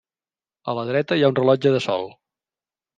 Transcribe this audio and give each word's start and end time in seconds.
A 0.73 0.75
la 0.79 0.87
dreta 0.89 1.19
hi 1.21 1.27
ha 1.27 1.31
un 1.35 1.39
rellotge 1.43 1.77
de 1.79 1.85
sol. 1.91 2.11